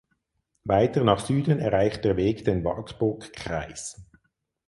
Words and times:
Weiter 0.63 1.03
nach 1.03 1.19
Süden 1.23 1.59
erreicht 1.59 2.03
der 2.05 2.17
Weg 2.17 2.43
den 2.43 2.63
Wartburgkreis. 2.65 4.03